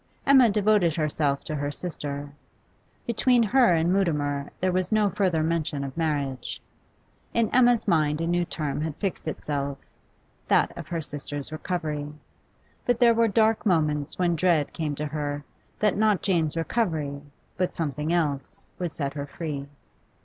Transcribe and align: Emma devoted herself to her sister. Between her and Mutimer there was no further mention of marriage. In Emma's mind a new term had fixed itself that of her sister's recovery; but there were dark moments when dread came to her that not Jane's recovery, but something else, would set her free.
Emma 0.25 0.49
devoted 0.49 0.95
herself 0.95 1.43
to 1.43 1.53
her 1.53 1.71
sister. 1.71 2.31
Between 3.05 3.43
her 3.43 3.75
and 3.75 3.93
Mutimer 3.93 4.49
there 4.59 4.71
was 4.71 4.91
no 4.91 5.11
further 5.11 5.43
mention 5.43 5.83
of 5.83 5.95
marriage. 5.95 6.59
In 7.35 7.51
Emma's 7.51 7.87
mind 7.87 8.19
a 8.19 8.25
new 8.25 8.43
term 8.43 8.81
had 8.81 8.95
fixed 8.95 9.27
itself 9.27 9.77
that 10.47 10.75
of 10.75 10.87
her 10.87 11.01
sister's 11.01 11.51
recovery; 11.51 12.11
but 12.83 12.99
there 12.99 13.13
were 13.13 13.27
dark 13.27 13.63
moments 13.63 14.17
when 14.17 14.35
dread 14.35 14.73
came 14.73 14.95
to 14.95 15.05
her 15.05 15.43
that 15.77 15.95
not 15.95 16.23
Jane's 16.23 16.57
recovery, 16.57 17.21
but 17.55 17.71
something 17.71 18.11
else, 18.11 18.65
would 18.79 18.93
set 18.93 19.13
her 19.13 19.27
free. 19.27 19.67